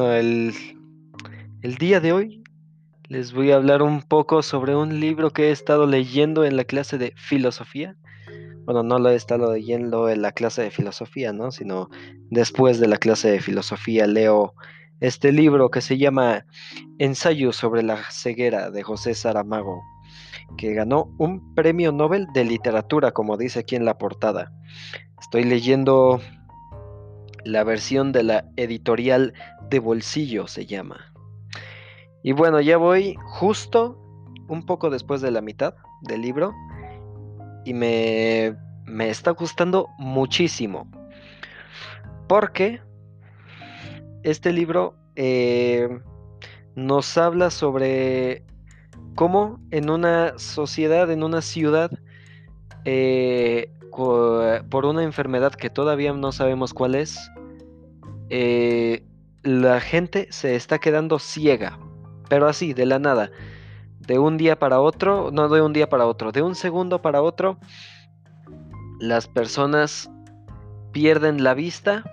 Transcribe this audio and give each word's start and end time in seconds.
Bueno, 0.00 0.14
el, 0.14 0.54
el 1.60 1.74
día 1.74 2.00
de 2.00 2.14
hoy 2.14 2.42
les 3.08 3.34
voy 3.34 3.50
a 3.50 3.56
hablar 3.56 3.82
un 3.82 4.00
poco 4.00 4.40
sobre 4.42 4.74
un 4.74 4.98
libro 4.98 5.30
que 5.30 5.48
he 5.48 5.50
estado 5.50 5.86
leyendo 5.86 6.46
en 6.46 6.56
la 6.56 6.64
clase 6.64 6.96
de 6.96 7.12
filosofía. 7.18 7.96
Bueno, 8.64 8.82
no 8.82 8.98
lo 8.98 9.10
he 9.10 9.14
estado 9.14 9.52
leyendo 9.52 10.08
en 10.08 10.22
la 10.22 10.32
clase 10.32 10.62
de 10.62 10.70
filosofía, 10.70 11.34
¿no? 11.34 11.50
Sino 11.50 11.90
después 12.30 12.80
de 12.80 12.88
la 12.88 12.96
clase 12.96 13.30
de 13.30 13.40
filosofía 13.40 14.06
leo 14.06 14.54
este 15.00 15.32
libro 15.32 15.70
que 15.70 15.82
se 15.82 15.98
llama 15.98 16.46
Ensayo 16.98 17.52
sobre 17.52 17.82
la 17.82 17.98
ceguera 18.10 18.70
de 18.70 18.82
José 18.82 19.12
Saramago, 19.12 19.82
que 20.56 20.72
ganó 20.72 21.14
un 21.18 21.54
premio 21.54 21.92
Nobel 21.92 22.26
de 22.32 22.46
literatura, 22.46 23.12
como 23.12 23.36
dice 23.36 23.58
aquí 23.58 23.76
en 23.76 23.84
la 23.84 23.98
portada. 23.98 24.50
Estoy 25.20 25.44
leyendo 25.44 26.22
la 27.44 27.64
versión 27.64 28.12
de 28.12 28.22
la 28.22 28.44
editorial 28.56 29.32
de 29.68 29.78
bolsillo 29.78 30.46
se 30.46 30.66
llama. 30.66 31.12
Y 32.22 32.32
bueno, 32.32 32.60
ya 32.60 32.76
voy 32.76 33.16
justo 33.24 33.98
un 34.48 34.66
poco 34.66 34.90
después 34.90 35.20
de 35.20 35.30
la 35.30 35.40
mitad 35.40 35.74
del 36.02 36.22
libro 36.22 36.52
y 37.64 37.72
me, 37.72 38.56
me 38.84 39.08
está 39.08 39.30
gustando 39.30 39.88
muchísimo. 39.98 40.90
Porque 42.28 42.80
este 44.22 44.52
libro 44.52 44.94
eh, 45.16 45.88
nos 46.74 47.16
habla 47.16 47.50
sobre 47.50 48.44
cómo 49.14 49.60
en 49.70 49.90
una 49.90 50.38
sociedad, 50.38 51.10
en 51.10 51.22
una 51.22 51.42
ciudad, 51.42 51.90
eh, 52.84 53.72
por 53.90 54.84
una 54.84 55.02
enfermedad 55.02 55.52
que 55.52 55.70
todavía 55.70 56.12
no 56.12 56.32
sabemos 56.32 56.72
cuál 56.72 56.94
es, 56.94 57.30
eh, 58.28 59.04
la 59.42 59.80
gente 59.80 60.28
se 60.30 60.54
está 60.54 60.78
quedando 60.78 61.18
ciega, 61.18 61.78
pero 62.28 62.46
así, 62.46 62.74
de 62.74 62.86
la 62.86 62.98
nada, 62.98 63.30
de 64.00 64.18
un 64.18 64.36
día 64.36 64.58
para 64.58 64.80
otro, 64.80 65.30
no 65.32 65.48
de 65.48 65.60
un 65.60 65.72
día 65.72 65.88
para 65.88 66.06
otro, 66.06 66.32
de 66.32 66.42
un 66.42 66.54
segundo 66.54 67.02
para 67.02 67.22
otro, 67.22 67.58
las 69.00 69.28
personas 69.28 70.10
pierden 70.92 71.42
la 71.42 71.54
vista 71.54 72.04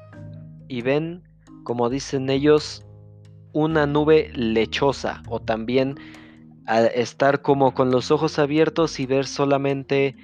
y 0.67 0.81
ven, 0.81 1.23
como 1.64 1.89
dicen 1.89 2.30
ellos, 2.30 2.86
una 3.53 3.86
nube 3.86 4.31
lechosa 4.33 5.22
o 5.28 5.39
también 5.39 5.95
estar 6.94 7.42
como 7.42 7.73
con 7.73 7.92
los 7.92 8.11
ojos 8.11 8.39
abiertos 8.39 9.00
y 9.00 9.05
ver 9.05 9.25
solamente 9.25 10.16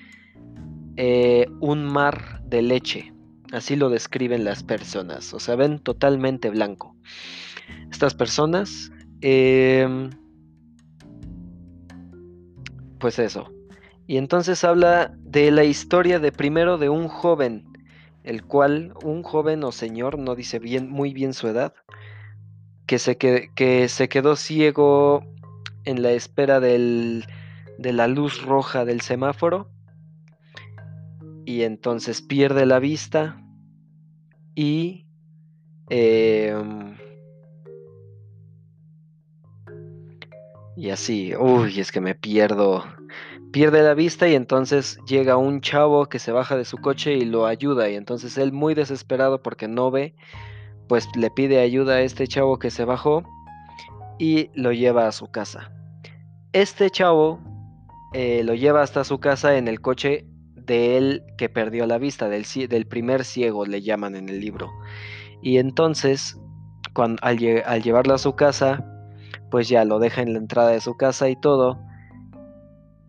eh, 0.98 1.48
un 1.60 1.86
mar 1.86 2.42
de 2.46 2.62
leche. 2.62 3.14
Así 3.52 3.76
lo 3.76 3.90
describen 3.90 4.44
las 4.44 4.64
personas. 4.64 5.34
O 5.34 5.40
sea, 5.40 5.56
ven 5.56 5.80
totalmente 5.80 6.50
blanco. 6.50 6.96
Estas 7.92 8.14
personas... 8.14 8.92
Em, 9.22 10.10
pues 13.00 13.20
eso. 13.20 13.52
Y 14.08 14.18
entonces 14.18 14.64
habla 14.64 15.14
de 15.20 15.52
la 15.52 15.64
historia 15.64 16.20
de 16.20 16.32
primero 16.32 16.78
de 16.78 16.90
un 16.90 17.08
joven, 17.08 17.66
el 18.24 18.44
cual, 18.44 18.94
un 19.04 19.24
joven 19.24 19.64
o 19.64 19.72
señor, 19.72 20.18
no 20.20 20.36
dice 20.36 20.60
bien, 20.60 20.90
muy 20.90 21.14
bien 21.14 21.34
su 21.34 21.48
edad, 21.48 21.74
que 22.86 23.00
se, 23.00 23.18
que 23.18 23.88
se 23.90 24.10
quedó 24.10 24.36
ciego 24.36 25.26
en 25.86 26.02
la 26.02 26.12
espera 26.12 26.60
del, 26.60 27.26
de 27.78 27.94
la 27.94 28.08
luz 28.08 28.44
roja 28.44 28.86
del 28.86 29.02
semáforo 29.02 29.70
y 31.46 31.64
entonces 31.64 32.22
pierde 32.22 32.66
la 32.66 32.80
vista 32.80 33.42
y 34.56 35.06
em, 35.90 36.96
y 40.76 40.90
así, 40.90 41.36
uy, 41.36 41.80
es 41.80 41.92
que 41.92 42.02
me 42.02 42.16
pierdo. 42.16 42.84
Pierde 43.52 43.84
la 43.84 43.94
vista 43.94 44.28
y 44.28 44.34
entonces 44.34 44.98
llega 45.06 45.38
un 45.38 45.62
chavo 45.62 46.08
que 46.08 46.18
se 46.18 46.32
baja 46.32 46.58
de 46.58 46.66
su 46.66 46.78
coche 46.78 47.14
y 47.14 47.26
lo 47.26 47.46
ayuda 47.46 47.90
y 47.90 47.96
entonces 47.96 48.38
él 48.40 48.52
muy 48.52 48.74
desesperado 48.74 49.44
porque 49.44 49.68
no 49.68 49.92
ve, 49.92 50.16
pues 50.88 51.08
le 51.16 51.30
pide 51.30 51.60
ayuda 51.60 51.96
a 51.96 52.02
este 52.02 52.28
chavo 52.28 52.58
que 52.58 52.72
se 52.72 52.84
bajó 52.86 53.24
y 54.18 54.50
lo 54.56 54.72
lleva 54.72 55.08
a 55.08 55.12
su 55.12 55.30
casa. 55.30 55.72
Este 56.52 56.90
chavo 56.90 57.40
eh, 58.14 58.44
lo 58.44 58.56
lleva 58.56 58.82
hasta 58.82 59.04
su 59.04 59.20
casa 59.20 59.58
en 59.58 59.68
el 59.68 59.82
coche 59.82 60.26
de 60.66 60.98
él 60.98 61.24
que 61.38 61.50
perdió 61.50 61.86
la 61.86 61.98
vista, 61.98 62.30
del, 62.30 62.46
del 62.70 62.86
primer 62.88 63.26
ciego 63.26 63.66
le 63.66 63.82
llaman 63.82 64.16
en 64.16 64.30
el 64.30 64.40
libro. 64.40 64.72
Y 65.42 65.58
entonces, 65.58 66.40
cuando, 66.94 67.22
al, 67.24 67.38
llevarlo 67.38 68.14
a 68.14 68.18
su 68.18 68.36
casa, 68.36 68.86
pues 69.52 69.68
ya 69.68 69.86
lo 69.86 70.00
deja 70.00 70.22
en 70.22 70.34
la 70.34 70.40
entrada 70.40 70.70
de 70.70 70.82
su 70.82 70.96
casa 70.96 71.30
y 71.30 71.36
todo. 71.36 71.80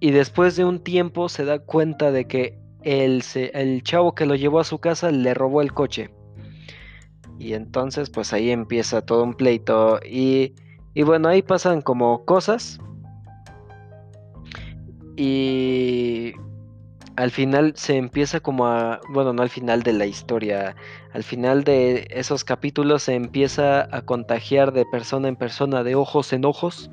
Y 0.00 0.10
después 0.10 0.56
de 0.56 0.64
un 0.64 0.80
tiempo 0.80 1.28
se 1.28 1.44
da 1.44 1.60
cuenta 1.60 2.10
de 2.10 2.26
que 2.26 2.58
el, 2.82 3.22
el 3.34 3.82
chavo 3.82 4.14
que 4.14 4.26
lo 4.26 4.34
llevó 4.34 4.60
a 4.60 4.64
su 4.64 4.78
casa 4.78 5.10
le 5.10 5.32
robó 5.32 5.62
el 5.62 5.72
coche. 5.72 6.10
Y 7.38 7.54
entonces 7.54 8.10
pues 8.10 8.32
ahí 8.32 8.50
empieza 8.50 9.02
todo 9.02 9.24
un 9.24 9.34
pleito 9.34 10.00
y, 10.04 10.54
y 10.94 11.02
bueno, 11.02 11.28
ahí 11.28 11.42
pasan 11.42 11.80
como 11.80 12.24
cosas. 12.24 12.78
Y 15.16 16.32
al 17.16 17.30
final 17.30 17.74
se 17.76 17.96
empieza 17.96 18.40
como 18.40 18.66
a, 18.66 19.00
bueno, 19.08 19.32
no 19.32 19.42
al 19.42 19.50
final 19.50 19.82
de 19.82 19.92
la 19.92 20.06
historia, 20.06 20.74
al 21.12 21.22
final 21.22 21.62
de 21.64 22.08
esos 22.10 22.42
capítulos 22.44 23.04
se 23.04 23.14
empieza 23.14 23.88
a 23.94 24.02
contagiar 24.02 24.72
de 24.72 24.84
persona 24.86 25.28
en 25.28 25.36
persona, 25.36 25.84
de 25.84 25.94
ojos 25.94 26.32
en 26.32 26.44
ojos, 26.44 26.90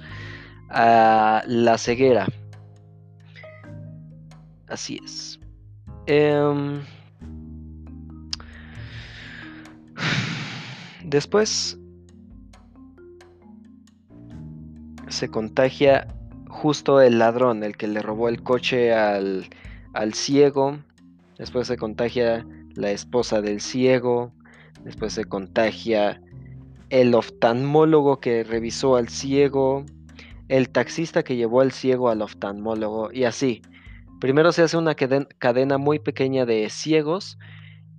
a 0.70 1.44
la 1.48 1.78
ceguera. 1.78 2.28
Así 4.68 5.00
es. 5.04 5.40
Em, 6.06 6.82
después 11.04 11.78
se 15.10 15.30
contagia 15.30 16.08
justo 16.48 17.02
el 17.02 17.20
ladrón, 17.20 17.64
el 17.64 17.76
que 17.76 17.88
le 17.88 18.02
robó 18.02 18.30
el 18.30 18.44
coche 18.44 18.94
al 18.94 19.50
al 19.94 20.14
ciego, 20.14 20.80
después 21.38 21.68
se 21.68 21.78
contagia 21.78 22.46
la 22.76 22.92
esposa 22.92 23.42
del 23.42 23.62
ciego, 23.62 24.32
después 24.84 25.14
se 25.14 25.26
contagia 25.26 26.22
el 26.90 27.16
oftalmólogo 27.16 28.20
que 28.20 28.44
revisó 28.44 28.96
al 28.96 29.10
ciego, 29.10 29.86
el 30.50 30.70
taxista 30.70 31.24
que 31.24 31.36
llevó 31.36 31.62
al 31.62 31.72
ciego 31.72 32.10
al 32.10 32.22
oftalmólogo 32.22 33.12
y 33.12 33.24
así. 33.24 33.62
Primero 34.20 34.52
se 34.52 34.62
hace 34.62 34.78
una 34.78 34.96
cadena 34.96 35.78
muy 35.78 36.00
pequeña 36.00 36.46
de 36.46 36.70
ciegos 36.70 37.40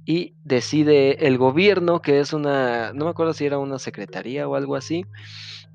y 0.05 0.35
decide 0.45 1.27
el 1.27 1.39
gobierno, 1.39 2.03
que 2.03 2.21
es 2.21 2.33
una, 2.33 2.93
no 2.93 3.07
me 3.07 3.11
acuerdo 3.11 3.33
si 3.33 3.47
era 3.47 3.59
una 3.59 3.79
secretaría 3.79 4.49
o 4.49 4.55
algo 4.55 4.77
así, 4.77 5.05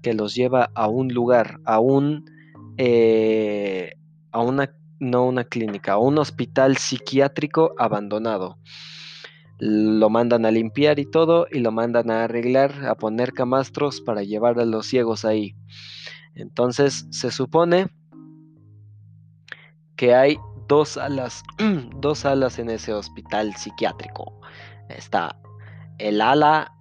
que 0.02 0.14
los 0.14 0.36
lleva 0.36 0.70
a 0.76 0.88
un 0.88 1.10
lugar, 1.10 1.60
a 1.66 1.80
un, 1.80 2.26
eh, 2.78 3.96
a 4.32 4.42
una 4.42 4.72
no 5.00 5.26
una 5.26 5.44
clínica, 5.44 5.98
un 5.98 6.18
hospital 6.18 6.78
psiquiátrico 6.78 7.74
abandonado. 7.78 8.58
Lo 9.60 10.10
mandan 10.10 10.46
a 10.46 10.52
limpiar 10.52 11.00
y 11.00 11.06
todo 11.10 11.48
y 11.52 11.60
lo 11.60 11.72
mandan 11.72 12.12
a 12.12 12.26
arreglar, 12.26 12.86
a 12.86 12.96
poner 12.96 13.34
camastros 13.34 14.02
para 14.02 14.24
llevar 14.24 14.60
a 14.60 14.66
los 14.66 14.86
ciegos 14.86 15.26
ahí. 15.26 15.56
Entonces 16.36 17.08
se 17.10 17.32
supone 17.32 17.88
que 19.96 20.14
hay 20.14 20.38
dos 20.68 20.98
alas, 20.98 21.44
dos 21.98 22.26
alas 22.26 22.60
en 22.60 22.70
ese 22.70 22.94
hospital 22.94 23.56
psiquiátrico. 23.56 24.40
Está 24.90 25.36
el 25.98 26.22
ala 26.22 26.72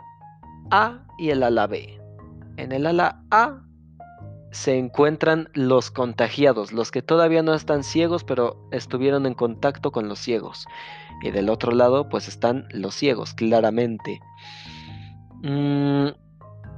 A 0.71 1.03
y 1.19 1.31
el 1.31 1.43
ala 1.43 1.67
B. 1.67 1.99
En 2.59 2.73
el 2.73 2.87
ala 2.87 3.23
A 3.31 3.66
se 4.57 4.79
encuentran 4.79 5.51
los 5.53 5.91
contagiados, 5.91 6.73
los 6.73 6.91
que 6.91 7.03
todavía 7.03 7.43
no 7.43 7.53
están 7.53 7.85
ciegos, 7.85 8.25
pero 8.25 8.57
estuvieron 8.73 9.27
en 9.27 9.35
contacto 9.35 9.93
con 9.93 10.09
los 10.09 10.19
ciegos. 10.19 10.67
Y 11.23 11.31
del 11.31 11.51
otro 11.51 11.73
lado, 11.73 12.09
pues 12.09 12.27
están 12.27 12.67
los 12.71 12.95
ciegos, 12.95 13.35
claramente. 13.35 14.19
Mm, 15.43 16.07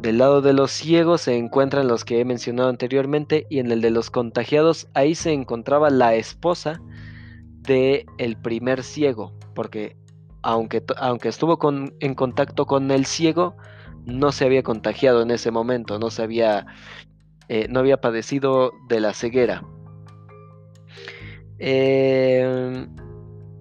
del 0.01 0.19
lado 0.19 0.43
de 0.43 0.55
los 0.55 0.73
ciegos 0.73 1.21
se 1.21 1.37
encuentran 1.37 1.87
los 1.87 2.05
que 2.05 2.21
he 2.21 2.25
mencionado 2.25 2.69
anteriormente 2.69 3.47
y 3.49 3.61
en 3.61 3.71
el 3.71 3.81
de 3.81 3.91
los 3.91 4.11
contagiados 4.11 4.89
ahí 4.95 5.15
se 5.15 5.33
encontraba 5.33 5.89
la 5.89 6.17
esposa 6.17 6.81
de 7.63 8.07
el 8.19 8.37
primer 8.37 8.83
ciego, 8.83 9.33
porque 9.55 9.97
aunque, 10.43 10.83
aunque 10.97 11.29
estuvo 11.29 11.59
en 12.01 12.15
contacto 12.17 12.67
con 12.67 12.91
el 12.91 13.07
ciego, 13.07 13.57
no 14.05 14.33
se 14.33 14.47
había 14.47 14.65
contagiado 14.65 15.23
en 15.23 15.31
ese 15.31 15.53
momento, 15.53 16.01
no 16.01 16.11
se 16.11 16.23
había 16.23 16.67
eh, 17.49 17.67
no 17.69 17.81
había 17.81 18.00
padecido 18.00 18.73
de 18.89 19.00
la 19.00 19.15
ceguera. 19.15 19.62
Em, 21.59 22.89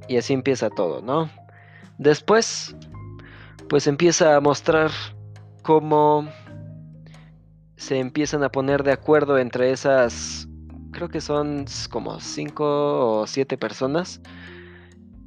y 0.07 0.17
así 0.17 0.33
empieza 0.33 0.69
todo, 0.69 1.01
¿no? 1.01 1.29
Después, 1.97 2.75
pues 3.69 3.87
empieza 3.87 4.35
a 4.35 4.41
mostrar 4.41 4.91
cómo 5.63 6.27
se 7.75 7.99
empiezan 7.99 8.43
a 8.43 8.49
poner 8.49 8.83
de 8.83 8.91
acuerdo 8.91 9.37
entre 9.37 9.71
esas, 9.71 10.47
creo 10.91 11.09
que 11.09 11.21
son 11.21 11.65
como 11.89 12.19
cinco 12.19 13.21
o 13.21 13.27
siete 13.27 13.57
personas. 13.57 14.21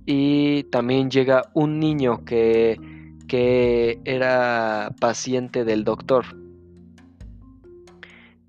Y 0.06 0.64
también 0.64 1.10
llega 1.10 1.44
un 1.54 1.78
niño 1.78 2.24
que, 2.24 2.80
que 3.28 4.00
era 4.04 4.92
paciente 5.00 5.64
del 5.64 5.84
doctor. 5.84 6.39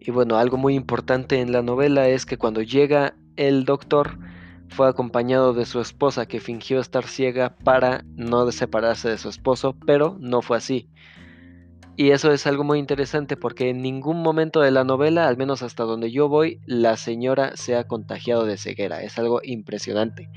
Y 0.03 0.09
bueno, 0.09 0.37
algo 0.37 0.57
muy 0.57 0.73
importante 0.73 1.41
en 1.41 1.51
la 1.51 1.61
novela 1.61 2.07
es 2.07 2.25
que 2.25 2.37
cuando 2.37 2.63
llega 2.63 3.13
el 3.35 3.65
doctor 3.65 4.17
fue 4.67 4.89
acompañado 4.89 5.53
de 5.53 5.65
su 5.65 5.79
esposa 5.79 6.25
que 6.25 6.39
fingió 6.39 6.79
estar 6.79 7.05
ciega 7.05 7.55
para 7.63 8.03
no 8.15 8.51
separarse 8.51 9.09
de 9.09 9.19
su 9.19 9.29
esposo, 9.29 9.75
pero 9.85 10.17
no 10.19 10.41
fue 10.41 10.57
así. 10.57 10.89
Y 11.97 12.09
eso 12.09 12.31
es 12.31 12.47
algo 12.47 12.63
muy 12.63 12.79
interesante 12.79 13.37
porque 13.37 13.69
en 13.69 13.83
ningún 13.83 14.23
momento 14.23 14.61
de 14.61 14.71
la 14.71 14.83
novela, 14.83 15.27
al 15.27 15.37
menos 15.37 15.61
hasta 15.61 15.83
donde 15.83 16.09
yo 16.09 16.27
voy, 16.29 16.59
la 16.65 16.97
señora 16.97 17.55
se 17.55 17.75
ha 17.75 17.83
contagiado 17.83 18.45
de 18.45 18.57
ceguera. 18.57 19.03
Es 19.03 19.19
algo 19.19 19.39
impresionante. 19.43 20.31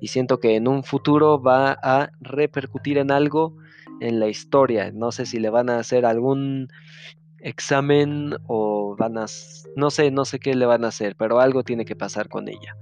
Y 0.00 0.08
siento 0.08 0.38
que 0.38 0.54
en 0.54 0.68
un 0.68 0.84
futuro 0.84 1.42
va 1.42 1.76
a 1.82 2.10
repercutir 2.20 2.98
en 2.98 3.10
algo 3.10 3.56
en 4.00 4.20
la 4.20 4.28
historia. 4.28 4.92
No 4.92 5.10
sé 5.10 5.26
si 5.26 5.40
le 5.40 5.50
van 5.50 5.70
a 5.70 5.78
hacer 5.78 6.06
algún 6.06 6.68
examen 7.40 8.36
o 8.46 8.96
van 8.98 9.18
a... 9.18 9.26
No 9.76 9.90
sé, 9.90 10.10
no 10.10 10.24
sé 10.24 10.38
qué 10.38 10.54
le 10.54 10.66
van 10.66 10.84
a 10.84 10.88
hacer, 10.88 11.16
pero 11.16 11.40
algo 11.40 11.62
tiene 11.62 11.84
que 11.84 11.96
pasar 11.96 12.28
con 12.28 12.48
ella. 12.48 12.76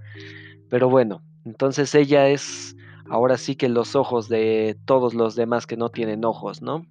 Pero 0.68 0.88
bueno, 0.88 1.22
entonces 1.44 1.94
ella 1.94 2.28
es 2.28 2.76
ahora 3.08 3.36
sí 3.36 3.56
que 3.56 3.68
los 3.68 3.94
ojos 3.94 4.28
de 4.28 4.76
todos 4.84 5.14
los 5.14 5.36
demás 5.36 5.66
que 5.66 5.76
no 5.76 5.90
tienen 5.90 6.24
ojos, 6.24 6.62
¿no? 6.62 6.86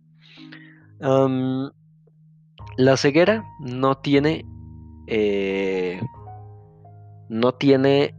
la 2.78 2.98
ceguera 2.98 3.46
no 3.60 3.98
tiene. 3.98 4.46
Eh, 5.08 6.02
no 7.30 7.54
tiene. 7.54 8.16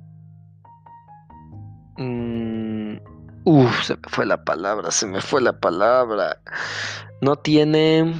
Mm, 1.96 2.98
uf, 3.44 3.82
se 3.82 3.94
me 3.94 4.08
fue 4.08 4.26
la 4.26 4.44
palabra, 4.44 4.90
se 4.90 5.06
me 5.06 5.20
fue 5.20 5.40
la 5.40 5.58
palabra. 5.58 6.40
No 7.22 7.36
tiene. 7.36 8.14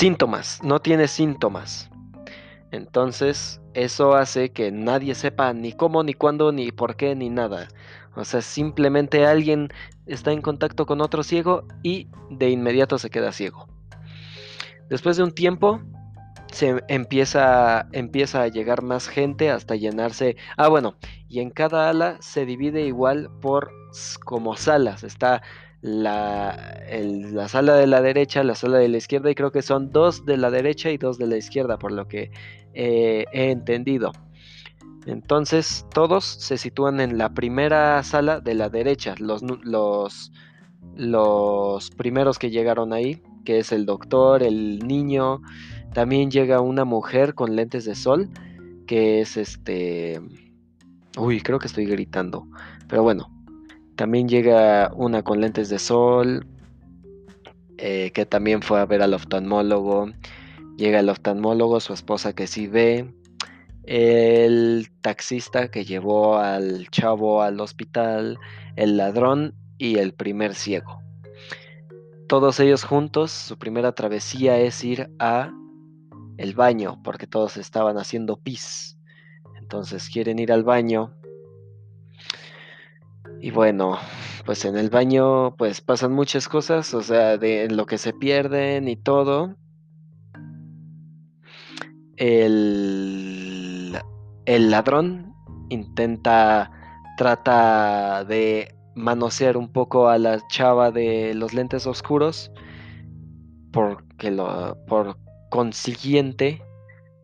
Síntomas, 0.00 0.60
no 0.62 0.80
tiene 0.80 1.08
síntomas. 1.08 1.90
Entonces, 2.70 3.60
eso 3.74 4.14
hace 4.14 4.50
que 4.50 4.72
nadie 4.72 5.14
sepa 5.14 5.52
ni 5.52 5.74
cómo, 5.74 6.02
ni 6.02 6.14
cuándo, 6.14 6.52
ni 6.52 6.72
por 6.72 6.96
qué, 6.96 7.14
ni 7.14 7.28
nada. 7.28 7.68
O 8.16 8.24
sea, 8.24 8.40
simplemente 8.40 9.26
alguien 9.26 9.68
está 10.06 10.32
en 10.32 10.40
contacto 10.40 10.86
con 10.86 11.02
otro 11.02 11.22
ciego 11.22 11.64
y 11.82 12.08
de 12.30 12.48
inmediato 12.48 12.96
se 12.96 13.10
queda 13.10 13.30
ciego. 13.30 13.68
Después 14.88 15.18
de 15.18 15.24
un 15.24 15.32
tiempo 15.32 15.82
se 16.50 16.82
empieza, 16.88 17.86
empieza 17.92 18.40
a 18.40 18.48
llegar 18.48 18.80
más 18.80 19.06
gente 19.06 19.50
hasta 19.50 19.76
llenarse. 19.76 20.34
Ah, 20.56 20.68
bueno, 20.68 20.94
y 21.28 21.40
en 21.40 21.50
cada 21.50 21.90
ala 21.90 22.16
se 22.20 22.46
divide 22.46 22.86
igual 22.86 23.28
por 23.42 23.70
como 24.24 24.56
salas. 24.56 25.04
Está 25.04 25.42
la, 25.82 26.78
la 26.90 27.48
sala 27.48 27.74
de 27.74 27.86
la 27.86 28.02
derecha, 28.02 28.44
la 28.44 28.54
sala 28.54 28.78
de 28.78 28.88
la 28.88 28.98
izquierda 28.98 29.30
y 29.30 29.34
creo 29.34 29.50
que 29.50 29.62
son 29.62 29.90
dos 29.92 30.26
de 30.26 30.36
la 30.36 30.50
derecha 30.50 30.90
y 30.90 30.98
dos 30.98 31.18
de 31.18 31.26
la 31.26 31.36
izquierda, 31.36 31.78
por 31.78 31.92
lo 31.92 32.06
que 32.06 32.30
eh, 32.74 33.24
he 33.32 33.50
entendido. 33.50 34.12
Entonces 35.06 35.86
todos 35.94 36.24
se 36.24 36.58
sitúan 36.58 37.00
en 37.00 37.16
la 37.16 37.32
primera 37.32 38.02
sala 38.02 38.40
de 38.40 38.54
la 38.54 38.68
derecha, 38.68 39.14
los, 39.18 39.42
los, 39.42 40.32
los 40.94 41.90
primeros 41.90 42.38
que 42.38 42.50
llegaron 42.50 42.92
ahí, 42.92 43.22
que 43.44 43.58
es 43.58 43.72
el 43.72 43.86
doctor, 43.86 44.42
el 44.42 44.80
niño, 44.80 45.40
también 45.94 46.30
llega 46.30 46.60
una 46.60 46.84
mujer 46.84 47.34
con 47.34 47.56
lentes 47.56 47.86
de 47.86 47.94
sol, 47.94 48.28
que 48.86 49.20
es 49.20 49.36
este... 49.38 50.20
Uy, 51.18 51.40
creo 51.40 51.58
que 51.58 51.66
estoy 51.66 51.86
gritando, 51.86 52.46
pero 52.86 53.02
bueno, 53.02 53.39
también 54.00 54.30
llega 54.30 54.90
una 54.94 55.22
con 55.22 55.42
lentes 55.42 55.68
de 55.68 55.78
sol, 55.78 56.46
eh, 57.76 58.10
que 58.14 58.24
también 58.24 58.62
fue 58.62 58.80
a 58.80 58.86
ver 58.86 59.02
al 59.02 59.12
oftalmólogo. 59.12 60.10
Llega 60.78 61.00
el 61.00 61.10
oftalmólogo, 61.10 61.80
su 61.80 61.92
esposa 61.92 62.32
que 62.32 62.46
sí 62.46 62.66
ve, 62.66 63.12
el 63.84 64.88
taxista 65.02 65.70
que 65.70 65.84
llevó 65.84 66.38
al 66.38 66.88
chavo 66.88 67.42
al 67.42 67.60
hospital, 67.60 68.38
el 68.74 68.96
ladrón 68.96 69.54
y 69.76 69.98
el 69.98 70.14
primer 70.14 70.54
ciego. 70.54 71.02
Todos 72.26 72.58
ellos 72.58 72.84
juntos, 72.84 73.30
su 73.30 73.58
primera 73.58 73.92
travesía 73.92 74.56
es 74.56 74.82
ir 74.82 75.10
a 75.18 75.52
el 76.38 76.54
baño, 76.54 77.02
porque 77.04 77.26
todos 77.26 77.58
estaban 77.58 77.98
haciendo 77.98 78.38
pis. 78.38 78.96
Entonces 79.58 80.08
quieren 80.08 80.38
ir 80.38 80.52
al 80.52 80.64
baño. 80.64 81.19
Y 83.40 83.50
bueno, 83.50 83.98
pues 84.44 84.64
en 84.64 84.76
el 84.76 84.90
baño 84.90 85.56
pues 85.56 85.80
pasan 85.80 86.12
muchas 86.12 86.48
cosas, 86.48 86.92
o 86.94 87.02
sea, 87.02 87.38
de 87.38 87.68
lo 87.70 87.86
que 87.86 87.98
se 87.98 88.12
pierden 88.12 88.88
y 88.88 88.96
todo. 88.96 89.56
El 92.16 93.60
el 94.50 94.70
ladrón 94.70 95.34
intenta, 95.68 96.72
trata 97.16 98.24
de 98.24 98.74
manosear 98.96 99.56
un 99.56 99.72
poco 99.72 100.08
a 100.08 100.18
la 100.18 100.40
chava 100.48 100.90
de 100.90 101.34
los 101.34 101.54
lentes 101.54 101.86
oscuros, 101.86 102.50
porque 103.72 104.32
lo, 104.32 104.76
por 104.86 105.16
consiguiente, 105.50 106.62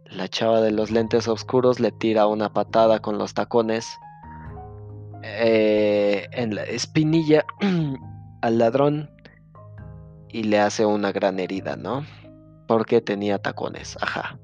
la 0.05 0.29
chava 0.29 0.61
de 0.61 0.71
los 0.71 0.93
lentes 0.93 1.27
oscuros 1.27 1.81
le 1.81 1.91
tira 1.91 2.29
una 2.29 2.53
patada 2.53 3.01
con 3.01 3.19
los 3.19 3.35
tacones 3.35 3.99
eh, 5.37 6.29
en 6.33 6.55
la 6.55 6.65
espinilla 6.65 7.45
al 8.43 8.59
ladrón 8.59 9.11
y 10.29 10.45
le 10.45 10.59
hace 10.59 10.85
una 10.85 11.13
gran 11.13 11.39
herida, 11.39 11.77
¿no? 11.77 12.05
Porque 12.67 13.01
tenía 13.01 13.39
tacones, 13.39 13.97
ajá. 14.01 14.39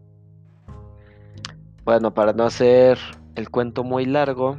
Bueno, 1.84 2.14
para 2.14 2.32
no 2.32 2.44
hacer 2.44 2.99
el 3.34 3.50
cuento 3.50 3.84
muy 3.84 4.06
largo. 4.06 4.58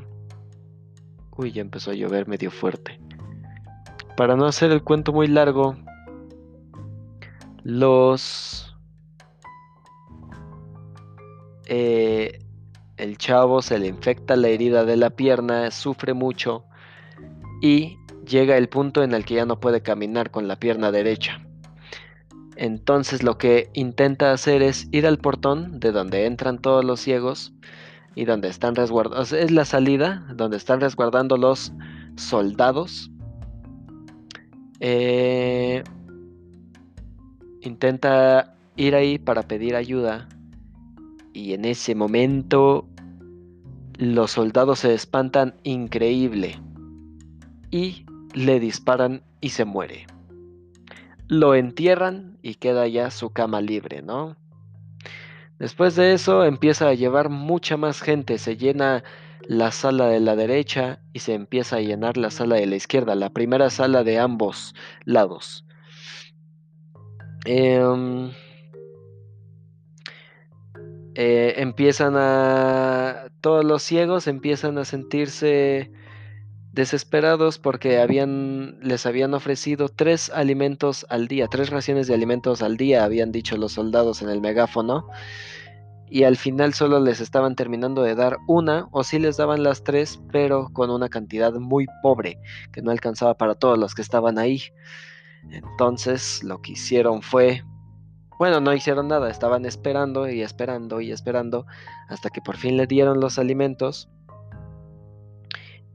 Uy, 1.37 1.51
ya 1.51 1.61
empezó 1.61 1.91
a 1.91 1.95
llover 1.95 2.27
medio 2.27 2.51
fuerte. 2.51 2.99
Para 4.17 4.35
no 4.35 4.45
hacer 4.45 4.71
el 4.71 4.83
cuento 4.83 5.13
muy 5.13 5.27
largo, 5.27 5.75
los... 7.63 8.75
Eh, 11.65 12.42
el 13.03 13.17
chavo 13.17 13.61
se 13.61 13.77
le 13.79 13.87
infecta 13.87 14.35
la 14.37 14.47
herida 14.47 14.85
de 14.85 14.95
la 14.95 15.09
pierna, 15.09 15.69
sufre 15.71 16.13
mucho 16.13 16.63
y 17.61 17.97
llega 18.25 18.57
el 18.57 18.69
punto 18.69 19.03
en 19.03 19.13
el 19.13 19.25
que 19.25 19.35
ya 19.35 19.45
no 19.45 19.59
puede 19.59 19.81
caminar 19.81 20.31
con 20.31 20.47
la 20.47 20.55
pierna 20.55 20.89
derecha. 20.91 21.41
Entonces 22.55 23.21
lo 23.21 23.37
que 23.37 23.69
intenta 23.73 24.31
hacer 24.31 24.61
es 24.61 24.87
ir 24.91 25.05
al 25.05 25.17
portón 25.17 25.79
de 25.81 25.91
donde 25.91 26.25
entran 26.25 26.59
todos 26.59 26.85
los 26.85 27.01
ciegos 27.01 27.53
y 28.15 28.23
donde 28.23 28.47
están 28.47 28.75
resguardados. 28.75 29.33
Es 29.33 29.51
la 29.51 29.65
salida 29.65 30.25
donde 30.33 30.55
están 30.55 30.79
resguardando 30.79 31.35
los 31.35 31.73
soldados. 32.15 33.11
Eh, 34.79 35.83
intenta 37.61 38.55
ir 38.77 38.95
ahí 38.95 39.17
para 39.17 39.43
pedir 39.43 39.75
ayuda 39.75 40.29
y 41.33 41.53
en 41.53 41.65
ese 41.65 41.95
momento 41.95 42.87
los 44.05 44.31
soldados 44.31 44.79
se 44.79 44.93
espantan 44.93 45.55
increíble 45.63 46.59
y 47.71 48.05
le 48.33 48.59
disparan 48.59 49.23
y 49.41 49.49
se 49.49 49.65
muere 49.65 50.05
lo 51.27 51.55
entierran 51.55 52.37
y 52.41 52.55
queda 52.55 52.87
ya 52.87 53.11
su 53.11 53.31
cama 53.31 53.61
libre, 53.61 54.01
¿no? 54.01 54.37
Después 55.59 55.95
de 55.95 56.13
eso 56.13 56.45
empieza 56.45 56.87
a 56.89 56.93
llevar 56.93 57.29
mucha 57.29 57.77
más 57.77 58.01
gente, 58.01 58.37
se 58.37 58.57
llena 58.57 59.03
la 59.47 59.71
sala 59.71 60.07
de 60.07 60.19
la 60.19 60.35
derecha 60.35 61.01
y 61.13 61.19
se 61.19 61.33
empieza 61.33 61.77
a 61.77 61.81
llenar 61.81 62.17
la 62.17 62.31
sala 62.31 62.55
de 62.55 62.65
la 62.65 62.75
izquierda, 62.75 63.15
la 63.15 63.29
primera 63.29 63.69
sala 63.69 64.03
de 64.03 64.19
ambos 64.19 64.73
lados. 65.05 65.65
Em, 67.45 68.31
eh, 71.15 71.55
empiezan 71.57 72.15
a... 72.17 73.27
Todos 73.41 73.63
los 73.65 73.83
ciegos 73.83 74.27
empiezan 74.27 74.77
a 74.77 74.85
sentirse 74.85 75.91
desesperados 76.73 77.59
porque 77.59 77.99
habían, 77.99 78.79
les 78.81 79.05
habían 79.05 79.33
ofrecido 79.35 79.89
tres 79.89 80.31
alimentos 80.31 81.05
al 81.09 81.27
día, 81.27 81.47
tres 81.47 81.69
raciones 81.69 82.07
de 82.07 82.15
alimentos 82.15 82.63
al 82.63 82.77
día, 82.77 83.03
habían 83.03 83.31
dicho 83.31 83.57
los 83.57 83.73
soldados 83.73 84.21
en 84.23 84.29
el 84.29 84.41
megáfono. 84.41 85.07
y 86.09 86.23
al 86.25 86.37
final 86.37 86.73
solo 86.73 86.99
les 86.99 87.21
estaban 87.21 87.55
terminando 87.55 88.03
de 88.03 88.15
dar 88.15 88.37
una 88.47 88.87
o 88.91 89.03
sí 89.03 89.19
les 89.19 89.37
daban 89.37 89.63
las 89.63 89.83
tres, 89.83 90.19
pero 90.31 90.69
con 90.73 90.89
una 90.91 91.09
cantidad 91.09 91.53
muy 91.53 91.85
pobre 92.03 92.37
que 92.71 92.81
no 92.81 92.91
alcanzaba 92.91 93.35
para 93.35 93.55
todos 93.55 93.79
los 93.79 93.95
que 93.95 94.01
estaban 94.03 94.37
ahí. 94.37 94.61
Entonces 95.51 96.43
lo 96.43 96.61
que 96.61 96.73
hicieron 96.73 97.21
fue, 97.21 97.63
bueno, 98.43 98.59
no 98.59 98.73
hicieron 98.73 99.07
nada, 99.07 99.29
estaban 99.29 99.65
esperando 99.65 100.27
y 100.27 100.41
esperando 100.41 100.99
y 100.99 101.13
esperando 101.13 101.65
hasta 102.09 102.29
que 102.29 102.41
por 102.41 102.57
fin 102.57 102.75
le 102.75 102.87
dieron 102.87 103.21
los 103.21 103.39
alimentos 103.39 104.09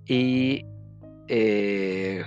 y 0.06 0.64
eh, 1.26 2.24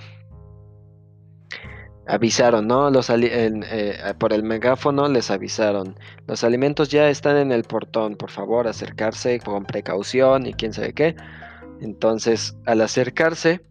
avisaron, 2.06 2.68
¿no? 2.68 2.92
Los 2.92 3.10
eh, 3.10 4.14
por 4.20 4.32
el 4.32 4.44
megáfono 4.44 5.08
les 5.10 5.32
avisaron. 5.32 5.98
Los 6.28 6.44
alimentos 6.44 6.90
ya 6.90 7.10
están 7.10 7.38
en 7.38 7.52
el 7.52 7.64
portón, 7.64 8.16
por 8.16 8.30
favor, 8.30 8.68
acercarse 8.68 9.40
con 9.40 9.66
precaución 9.66 10.46
y 10.46 10.54
quién 10.54 10.72
sabe 10.72 10.94
qué. 10.94 11.16
Entonces, 11.82 12.56
al 12.68 12.82
acercarse, 12.82 13.66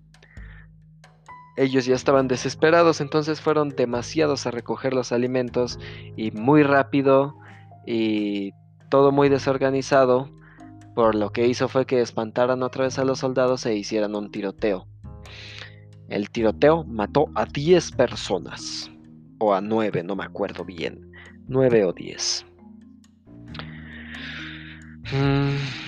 ellos 1.61 1.85
ya 1.85 1.95
estaban 1.95 2.27
desesperados, 2.27 3.03
entonces 3.03 3.41
fueron 3.41 3.69
demasiados 3.69 4.47
a 4.47 4.51
recoger 4.51 4.95
los 4.95 5.13
alimentos 5.13 5.79
y 6.17 6.31
muy 6.31 6.63
rápido 6.63 7.37
y 7.87 8.53
todo 8.89 9.13
muy 9.13 9.29
desorganizado, 9.29 10.31
por 10.95 11.15
lo 11.15 11.33
que 11.33 11.47
hizo 11.47 11.69
fue 11.69 11.85
que 11.85 12.01
espantaran 12.01 12.63
otra 12.63 12.85
vez 12.85 12.99
a 12.99 13.05
los 13.05 13.19
soldados 13.19 13.67
e 13.67 13.77
hicieran 13.77 14.15
un 14.15 14.31
tiroteo. 14.31 14.87
El 16.09 16.31
tiroteo 16.31 16.85
mató 16.85 17.27
a 17.35 17.45
10 17.45 17.93
personas. 17.93 18.91
O 19.39 19.55
a 19.55 19.61
9, 19.61 20.03
no 20.03 20.17
me 20.17 20.25
acuerdo 20.25 20.65
bien. 20.65 21.13
9 21.47 21.85
o 21.85 21.93
10. 21.93 22.47
Mm. 25.13 25.80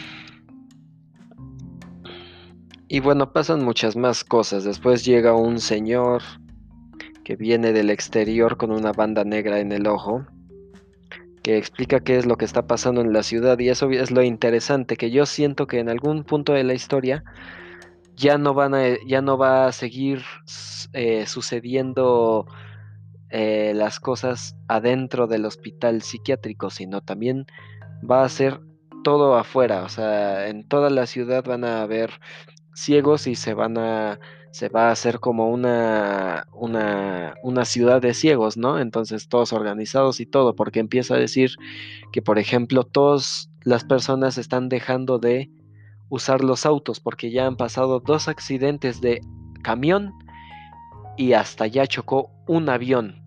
Y 2.92 3.00
bueno, 3.00 3.32
pasan 3.32 3.64
muchas 3.64 3.96
más 3.96 4.22
cosas. 4.22 4.64
Después 4.64 5.02
llega 5.02 5.32
un 5.34 5.60
señor 5.60 6.20
que 7.24 7.36
viene 7.36 7.72
del 7.72 7.88
exterior 7.88 8.58
con 8.58 8.70
una 8.70 8.92
banda 8.92 9.24
negra 9.24 9.60
en 9.60 9.72
el 9.72 9.86
ojo, 9.86 10.26
que 11.42 11.56
explica 11.56 12.00
qué 12.00 12.18
es 12.18 12.26
lo 12.26 12.36
que 12.36 12.44
está 12.44 12.66
pasando 12.66 13.00
en 13.00 13.14
la 13.14 13.22
ciudad 13.22 13.58
y 13.60 13.70
eso 13.70 13.88
es 13.88 14.10
lo 14.10 14.22
interesante, 14.22 14.98
que 14.98 15.10
yo 15.10 15.24
siento 15.24 15.66
que 15.66 15.78
en 15.78 15.88
algún 15.88 16.22
punto 16.24 16.52
de 16.52 16.64
la 16.64 16.74
historia 16.74 17.24
ya 18.14 18.36
no 18.36 18.52
van 18.52 18.74
a, 18.74 18.82
ya 19.06 19.22
no 19.22 19.38
va 19.38 19.68
a 19.68 19.72
seguir 19.72 20.22
eh, 20.92 21.24
sucediendo 21.24 22.44
eh, 23.30 23.72
las 23.74 24.00
cosas 24.00 24.54
adentro 24.68 25.26
del 25.28 25.46
hospital 25.46 26.02
psiquiátrico, 26.02 26.68
sino 26.68 27.00
también 27.00 27.46
va 28.04 28.22
a 28.22 28.28
ser 28.28 28.60
todo 29.02 29.36
afuera, 29.36 29.82
o 29.82 29.88
sea, 29.88 30.48
en 30.48 30.68
toda 30.68 30.90
la 30.90 31.06
ciudad 31.06 31.42
van 31.44 31.64
a 31.64 31.82
haber 31.82 32.10
ciegos 32.74 33.26
y 33.26 33.34
se 33.34 33.54
van 33.54 33.78
a 33.78 34.18
se 34.52 34.68
va 34.68 34.88
a 34.88 34.92
hacer 34.92 35.18
como 35.18 35.48
una, 35.48 36.46
una, 36.52 37.34
una 37.42 37.64
ciudad 37.64 38.02
de 38.02 38.12
ciegos, 38.12 38.58
¿no? 38.58 38.78
Entonces 38.78 39.28
todos 39.28 39.54
organizados 39.54 40.20
y 40.20 40.26
todo, 40.26 40.54
porque 40.54 40.78
empieza 40.78 41.14
a 41.14 41.18
decir 41.18 41.52
que, 42.12 42.20
por 42.20 42.38
ejemplo, 42.38 42.84
todas 42.84 43.50
las 43.62 43.82
personas 43.84 44.36
están 44.36 44.68
dejando 44.68 45.18
de 45.18 45.50
usar 46.10 46.44
los 46.44 46.66
autos 46.66 47.00
porque 47.00 47.30
ya 47.30 47.46
han 47.46 47.56
pasado 47.56 48.00
dos 48.00 48.28
accidentes 48.28 49.00
de 49.00 49.22
camión 49.62 50.12
y 51.16 51.32
hasta 51.32 51.66
ya 51.66 51.86
chocó 51.86 52.30
un 52.46 52.68
avión. 52.68 53.22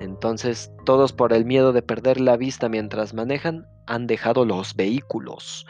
Entonces 0.00 0.72
todos 0.86 1.12
por 1.12 1.34
el 1.34 1.44
miedo 1.44 1.74
de 1.74 1.82
perder 1.82 2.18
la 2.20 2.38
vista 2.38 2.70
mientras 2.70 3.12
manejan 3.12 3.66
han 3.86 4.06
dejado 4.06 4.46
los 4.46 4.74
vehículos. 4.74 5.66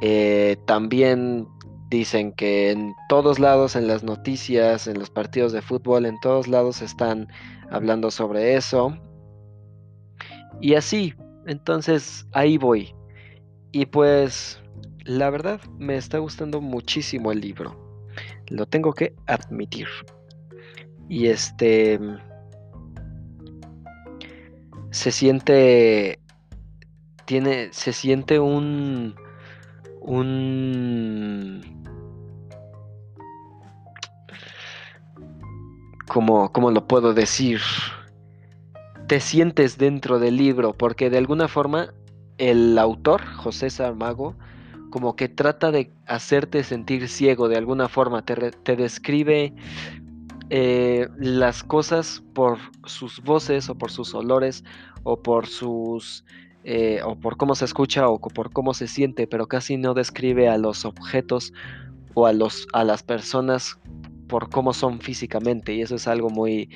Eh, 0.00 0.56
también 0.66 1.48
dicen 1.90 2.32
que 2.32 2.70
en 2.70 2.94
todos 3.08 3.38
lados, 3.38 3.76
en 3.76 3.86
las 3.86 4.02
noticias, 4.02 4.86
en 4.86 4.98
los 4.98 5.10
partidos 5.10 5.52
de 5.52 5.62
fútbol, 5.62 6.06
en 6.06 6.18
todos 6.20 6.48
lados 6.48 6.82
están 6.82 7.28
hablando 7.70 8.10
sobre 8.10 8.56
eso. 8.56 8.96
Y 10.60 10.74
así, 10.74 11.14
entonces 11.46 12.26
ahí 12.32 12.58
voy. 12.58 12.94
Y 13.72 13.86
pues 13.86 14.60
la 15.04 15.30
verdad 15.30 15.60
me 15.78 15.96
está 15.96 16.18
gustando 16.18 16.60
muchísimo 16.60 17.32
el 17.32 17.40
libro. 17.40 17.76
Lo 18.48 18.66
tengo 18.66 18.92
que 18.92 19.14
admitir. 19.26 19.88
Y 21.08 21.28
este 21.28 21.98
se 24.90 25.10
siente 25.10 26.18
tiene 27.24 27.68
se 27.72 27.92
siente 27.92 28.38
un 28.38 29.14
un 30.08 31.60
como 36.08 36.50
cómo 36.50 36.70
lo 36.70 36.86
puedo 36.86 37.12
decir 37.12 37.60
te 39.06 39.20
sientes 39.20 39.76
dentro 39.76 40.18
del 40.18 40.36
libro 40.36 40.72
porque 40.72 41.10
de 41.10 41.18
alguna 41.18 41.48
forma 41.48 41.92
el 42.38 42.78
autor, 42.78 43.24
José 43.36 43.68
Sarmago, 43.68 44.36
como 44.90 45.16
que 45.16 45.28
trata 45.28 45.70
de 45.70 45.92
hacerte 46.06 46.64
sentir 46.64 47.08
ciego 47.08 47.48
de 47.48 47.56
alguna 47.56 47.88
forma, 47.88 48.24
te, 48.24 48.76
describe 48.76 49.52
eh, 50.50 51.08
las 51.18 51.62
cosas 51.62 52.22
por 52.32 52.58
sus 52.86 53.20
voces 53.22 53.68
o 53.68 53.74
por 53.74 53.90
sus 53.90 54.14
olores 54.14 54.64
o 55.02 55.20
por 55.22 55.46
sus 55.46 56.24
eh, 56.64 57.00
o 57.04 57.16
por 57.16 57.36
cómo 57.36 57.54
se 57.54 57.64
escucha 57.64 58.08
o 58.08 58.18
por 58.20 58.52
cómo 58.52 58.74
se 58.74 58.88
siente, 58.88 59.26
pero 59.26 59.46
casi 59.46 59.76
no 59.76 59.94
describe 59.94 60.48
a 60.48 60.58
los 60.58 60.84
objetos 60.84 61.52
o 62.14 62.26
a 62.26 62.32
los 62.32 62.66
a 62.72 62.84
las 62.84 63.02
personas 63.02 63.78
por 64.28 64.50
cómo 64.50 64.72
son 64.72 65.00
físicamente 65.00 65.74
y 65.74 65.82
eso 65.82 65.94
es 65.94 66.06
algo 66.06 66.30
muy 66.30 66.68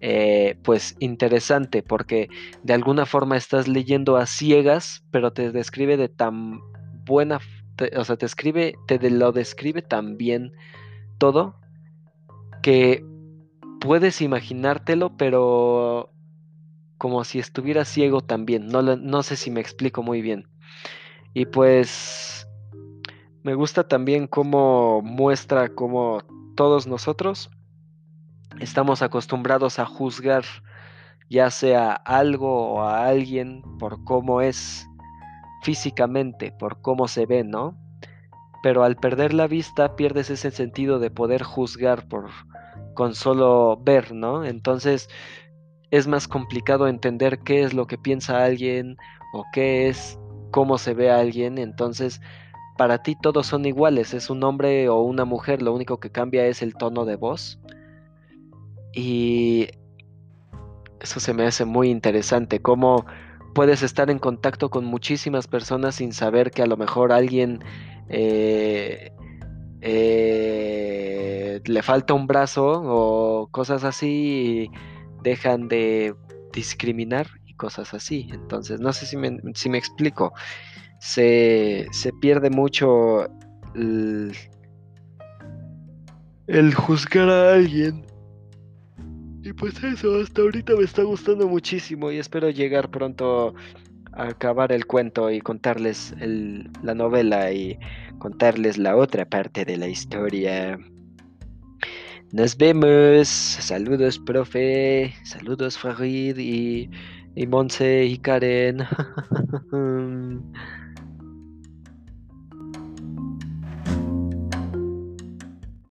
eh, 0.00 0.56
pues 0.62 0.96
interesante 1.00 1.82
porque 1.82 2.28
de 2.62 2.74
alguna 2.74 3.06
forma 3.06 3.36
estás 3.36 3.66
leyendo 3.66 4.16
a 4.16 4.26
ciegas, 4.26 5.04
pero 5.10 5.32
te 5.32 5.52
describe 5.52 5.96
de 5.96 6.08
tan 6.08 6.60
buena, 7.04 7.40
o 7.96 8.04
sea, 8.04 8.16
te 8.16 8.26
escribe, 8.26 8.74
te 8.86 9.10
lo 9.10 9.32
describe 9.32 9.82
tan 9.82 10.16
bien 10.16 10.52
todo 11.18 11.56
que 12.62 13.04
puedes 13.80 14.20
imaginártelo, 14.20 15.16
pero 15.16 16.10
como 16.98 17.24
si 17.24 17.38
estuviera 17.38 17.84
ciego 17.84 18.20
también. 18.20 18.68
No, 18.68 18.82
no 18.82 19.22
sé 19.22 19.36
si 19.36 19.50
me 19.50 19.60
explico 19.60 20.02
muy 20.02 20.22
bien. 20.22 20.48
Y 21.34 21.46
pues 21.46 22.48
me 23.42 23.54
gusta 23.54 23.86
también 23.86 24.26
cómo 24.26 25.02
muestra 25.02 25.68
cómo 25.68 26.22
todos 26.56 26.86
nosotros 26.86 27.50
estamos 28.60 29.02
acostumbrados 29.02 29.78
a 29.78 29.86
juzgar 29.86 30.44
ya 31.28 31.50
sea 31.50 31.92
algo 31.92 32.74
o 32.74 32.82
a 32.82 33.06
alguien 33.06 33.62
por 33.78 34.02
cómo 34.04 34.40
es 34.40 34.88
físicamente, 35.62 36.52
por 36.52 36.80
cómo 36.80 37.08
se 37.08 37.26
ve, 37.26 37.44
¿no? 37.44 37.76
Pero 38.62 38.84
al 38.84 38.96
perder 38.96 39.34
la 39.34 39.46
vista 39.46 39.96
pierdes 39.96 40.30
ese 40.30 40.50
sentido 40.50 40.98
de 40.98 41.10
poder 41.10 41.42
juzgar 41.42 42.08
por 42.08 42.30
con 42.94 43.14
solo 43.14 43.76
ver, 43.82 44.12
¿no? 44.12 44.44
Entonces 44.44 45.08
es 45.90 46.06
más 46.06 46.28
complicado 46.28 46.88
entender 46.88 47.38
qué 47.40 47.62
es 47.62 47.74
lo 47.74 47.86
que 47.86 47.98
piensa 47.98 48.44
alguien 48.44 48.96
o 49.32 49.44
qué 49.52 49.88
es 49.88 50.18
cómo 50.50 50.78
se 50.78 50.94
ve 50.94 51.10
a 51.10 51.18
alguien, 51.18 51.58
entonces 51.58 52.20
para 52.76 53.02
ti 53.02 53.16
todos 53.20 53.46
son 53.46 53.64
iguales, 53.64 54.14
es 54.14 54.30
un 54.30 54.42
hombre 54.44 54.88
o 54.88 55.00
una 55.00 55.24
mujer, 55.24 55.62
lo 55.62 55.72
único 55.72 55.98
que 55.98 56.10
cambia 56.10 56.46
es 56.46 56.62
el 56.62 56.74
tono 56.74 57.04
de 57.04 57.16
voz. 57.16 57.58
Y 58.92 59.68
eso 61.00 61.20
se 61.20 61.34
me 61.34 61.46
hace 61.46 61.64
muy 61.64 61.90
interesante, 61.90 62.60
cómo 62.60 63.04
puedes 63.54 63.82
estar 63.82 64.10
en 64.10 64.18
contacto 64.18 64.70
con 64.70 64.84
muchísimas 64.84 65.46
personas 65.46 65.96
sin 65.96 66.12
saber 66.12 66.50
que 66.50 66.62
a 66.62 66.66
lo 66.66 66.76
mejor 66.76 67.12
alguien 67.12 67.64
eh, 68.08 69.12
eh, 69.80 71.60
le 71.64 71.82
falta 71.82 72.14
un 72.14 72.26
brazo 72.26 72.82
o 72.84 73.48
cosas 73.50 73.84
así 73.84 74.70
dejan 75.26 75.66
de 75.66 76.14
discriminar 76.52 77.26
y 77.46 77.54
cosas 77.54 77.92
así. 77.94 78.28
Entonces, 78.32 78.78
no 78.78 78.92
sé 78.92 79.06
si 79.06 79.16
me, 79.16 79.40
si 79.54 79.68
me 79.68 79.78
explico. 79.78 80.32
Se, 81.00 81.86
se, 81.90 82.12
pierde 82.12 82.48
mucho 82.48 83.28
el, 83.74 84.32
juzgar 86.74 87.28
a 87.28 87.54
alguien 87.54 88.06
y 89.42 89.52
pues 89.52 89.82
eso, 89.84 90.20
hasta 90.20 90.42
ahorita 90.42 90.74
me 90.74 90.84
está 90.84 91.02
gustando 91.02 91.46
muchísimo 91.46 92.10
y 92.10 92.18
espero 92.18 92.50
llegar 92.50 92.90
pronto 92.90 93.54
a 94.12 94.28
acabar 94.28 94.72
el 94.72 94.86
cuento 94.86 95.30
y 95.30 95.40
contarles 95.40 96.14
la 96.82 96.94
novela 96.94 97.52
y 97.52 97.78
contarles 98.18 98.78
la 98.78 98.96
otra 98.96 99.24
parte 99.24 99.64
de 99.64 99.76
la 99.76 99.86
historia. 99.86 100.78
Nos 102.32 102.56
vemos. 102.56 103.28
Saludos, 103.28 104.18
profe. 104.18 105.14
Saludos, 105.24 105.78
Farid. 105.78 106.36
Y 106.38 106.90
Y 107.34 107.46
Monse 107.46 108.04
y 108.06 108.18
Karen. 108.18 108.78